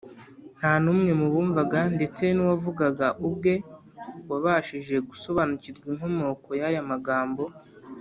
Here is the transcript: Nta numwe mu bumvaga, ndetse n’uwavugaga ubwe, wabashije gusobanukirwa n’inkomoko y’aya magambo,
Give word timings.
Nta 0.57 0.73
numwe 0.83 1.11
mu 1.19 1.27
bumvaga, 1.33 1.79
ndetse 1.95 2.23
n’uwavugaga 2.35 3.07
ubwe, 3.27 3.53
wabashije 4.29 4.95
gusobanukirwa 5.09 5.83
n’inkomoko 5.87 6.49
y’aya 6.59 6.83
magambo, 6.91 7.43